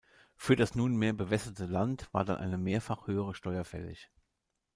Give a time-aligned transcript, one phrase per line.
[0.35, 4.09] Für das nunmehr bewässerte Land war dann eine mehrfach höhere Steuer fällig.